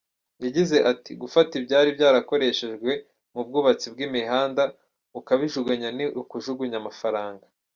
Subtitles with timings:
[0.43, 2.91] Yagize ati “Gufata ibyari byarakoreshejwe
[3.33, 4.63] mu bwubatsi bw’imihanda
[5.19, 7.45] ukabijugunya ni ukujugunya amafaranga.